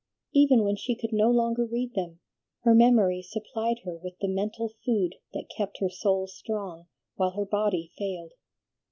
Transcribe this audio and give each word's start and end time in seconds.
Even 0.33 0.63
when 0.63 0.75
she 0.75 0.95
could 0.95 1.13
no 1.13 1.29
longer 1.29 1.63
read 1.63 1.93
them, 1.93 2.21
her 2.63 2.73
memory 2.73 3.21
supplied 3.21 3.81
her 3.85 3.95
with 3.95 4.17
the 4.17 4.27
mental 4.27 4.69
food 4.83 5.13
that 5.33 5.45
kept 5.55 5.77
her 5.79 5.89
soul 5.89 6.25
strong 6.25 6.87
while 7.17 7.29
her 7.35 7.45
body 7.45 7.91
failed. 7.99 8.31